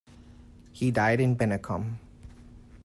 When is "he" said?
0.71-0.89